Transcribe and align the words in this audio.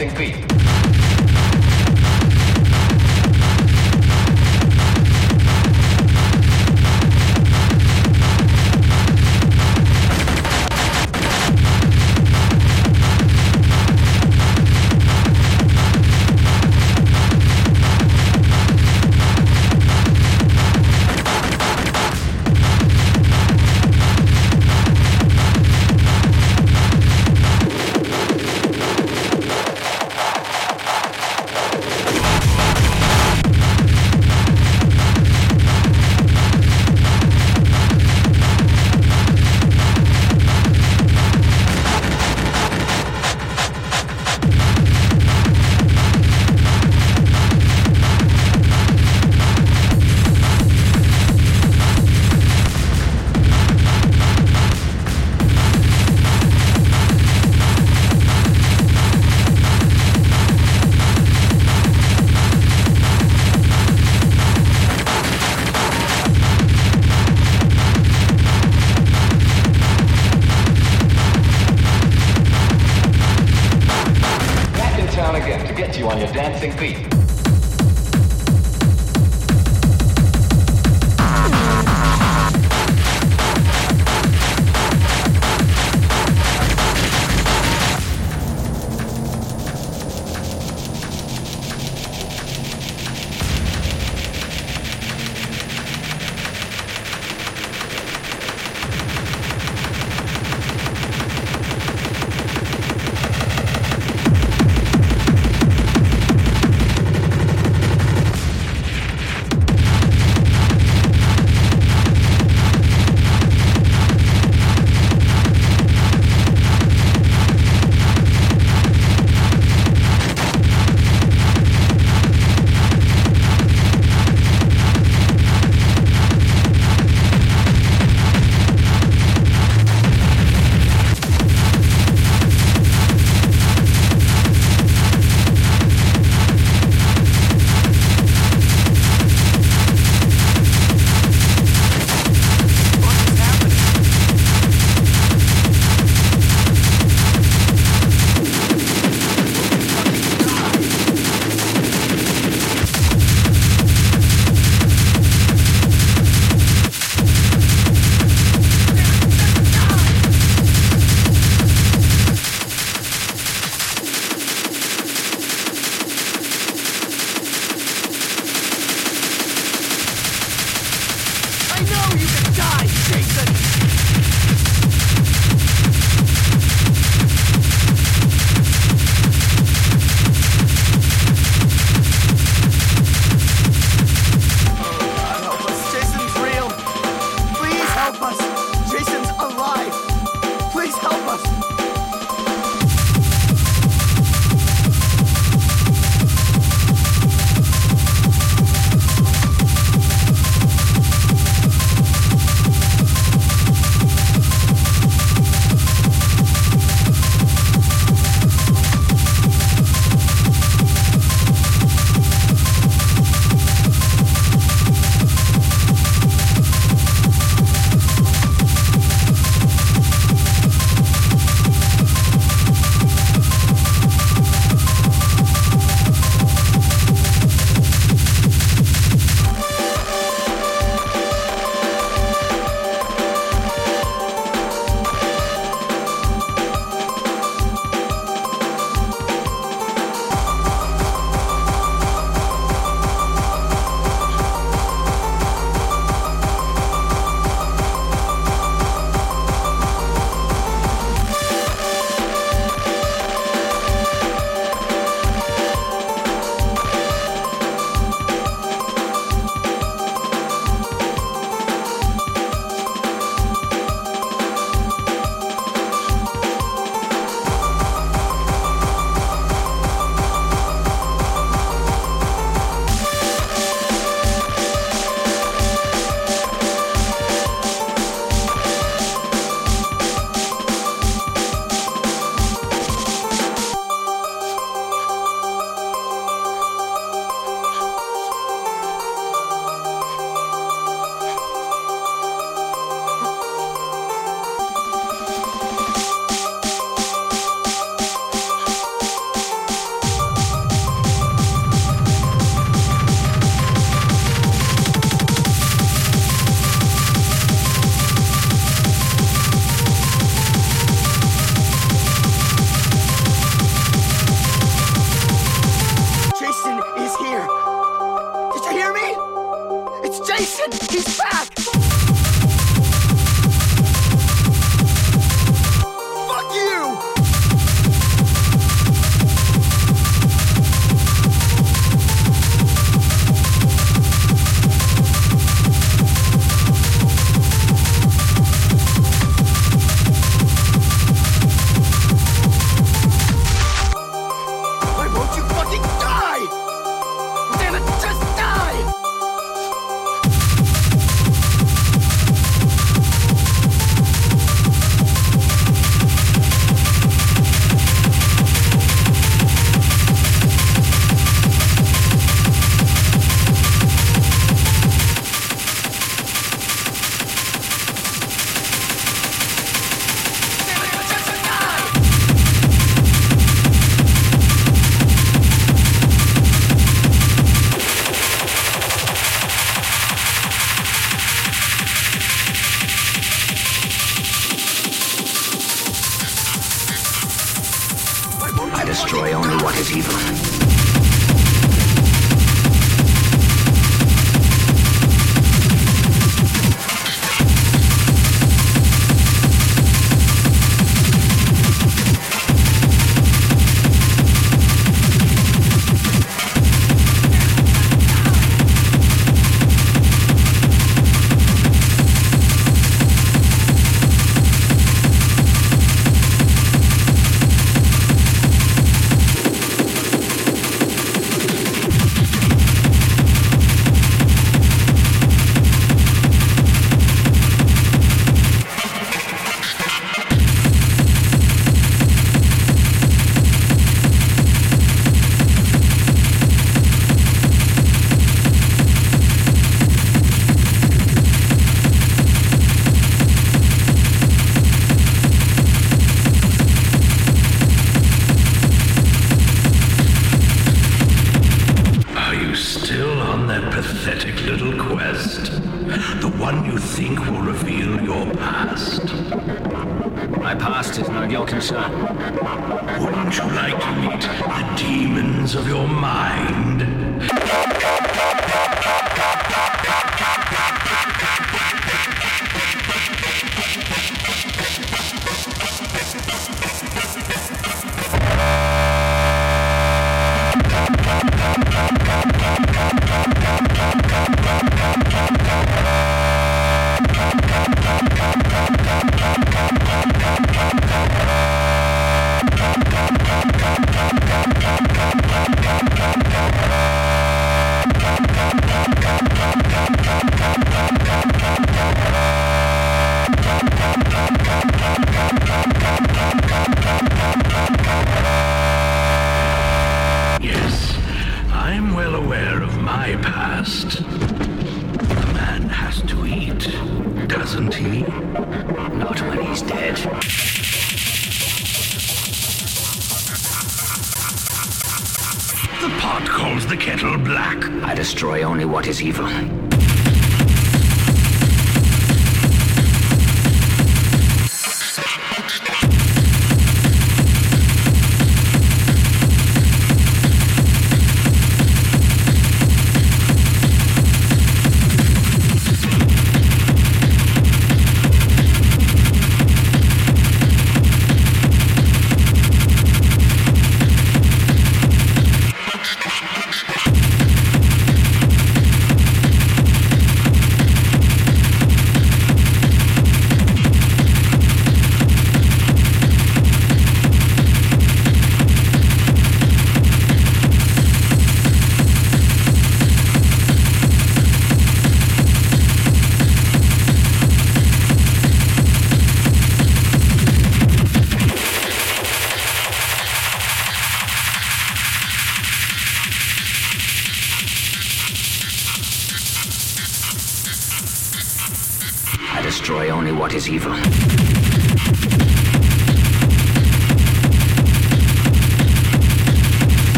on 0.00 0.57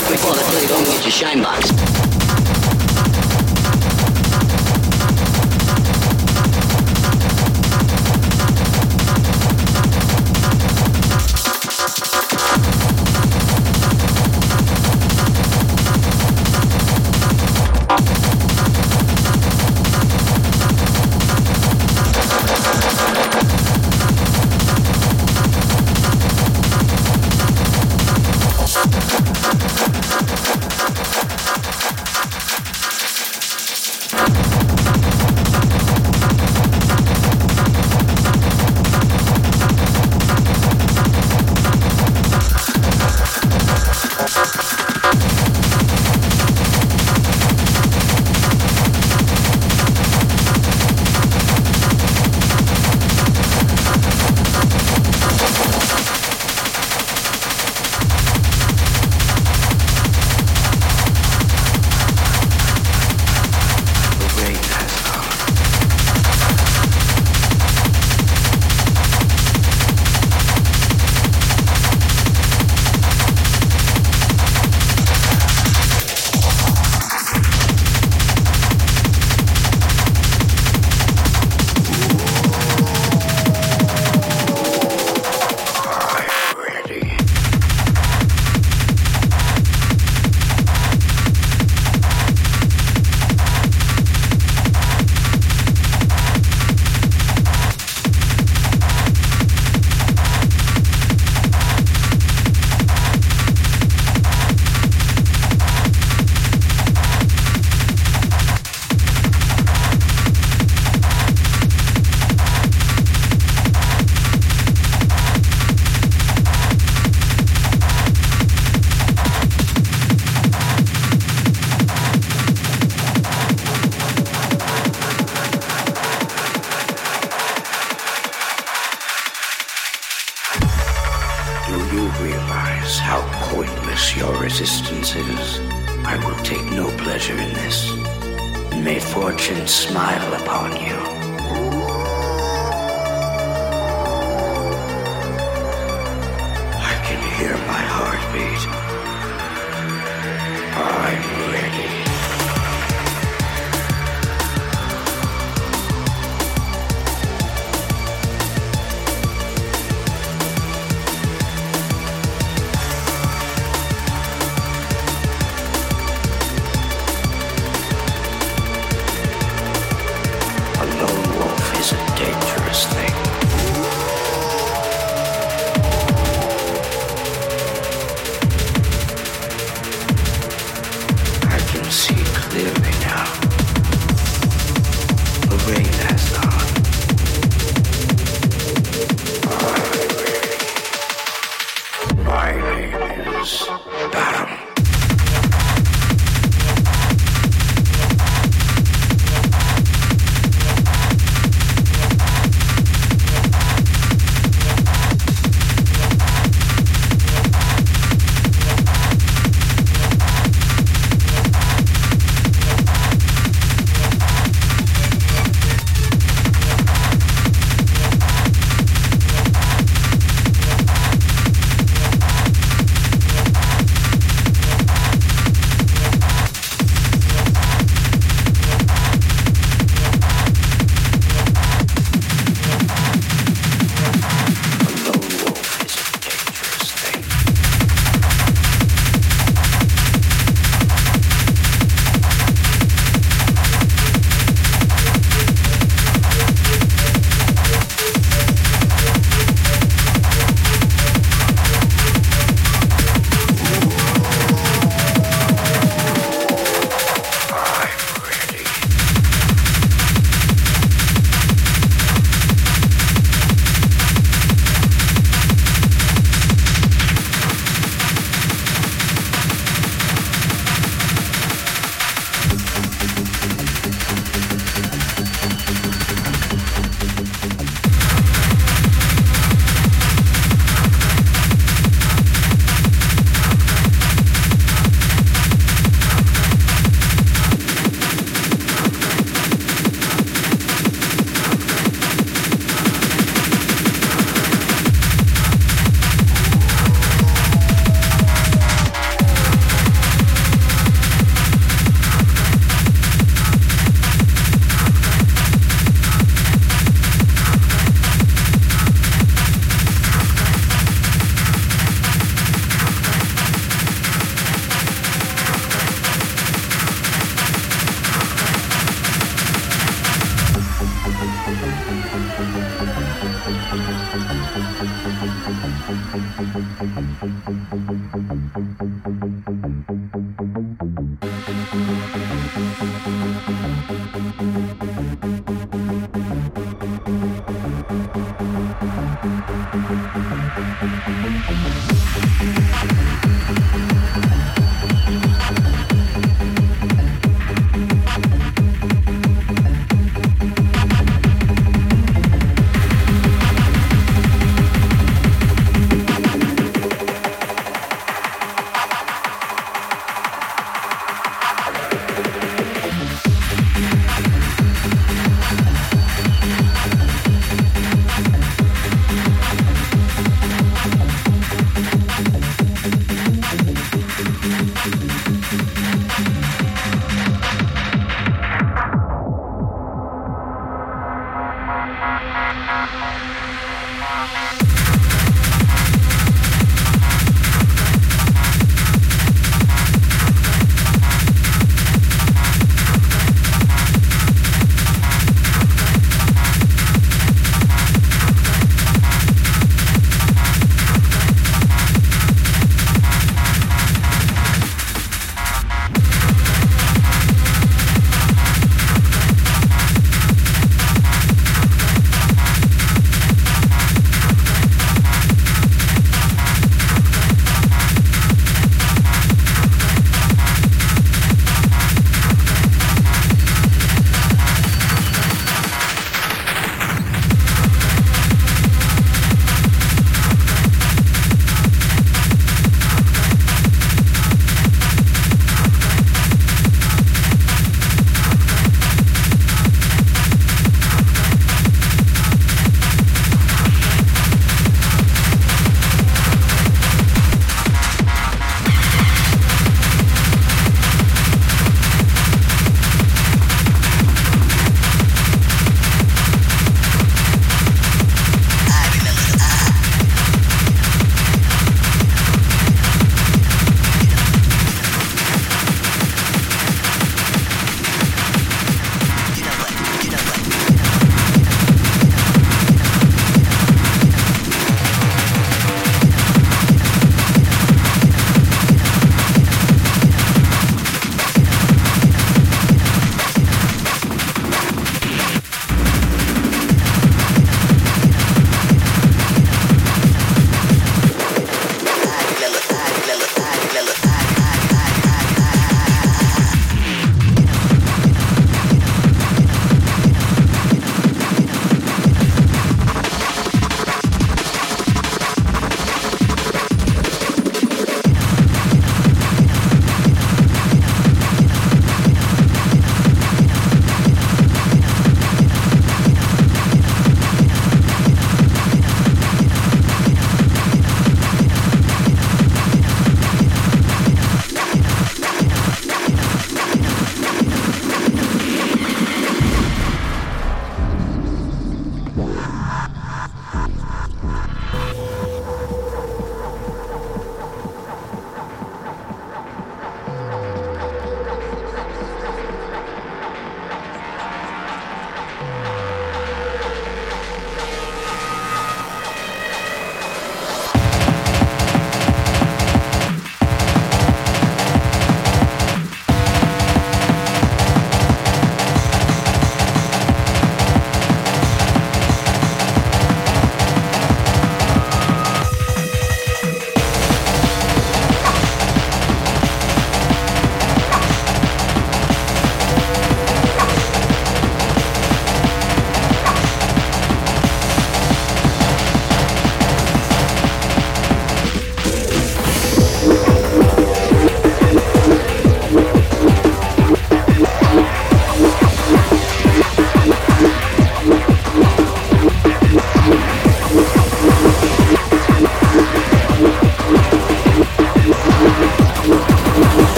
freak 0.00 0.10
we 0.10 0.16
call 0.18 0.36
it 0.36 0.44
get 0.84 1.02
your 1.04 1.10
shine 1.10 1.42
box. 1.42 2.05